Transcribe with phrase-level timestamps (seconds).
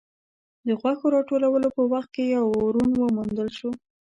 [0.65, 3.69] د غوښو د راټولولو په وخت کې يو ورون وموندل شو.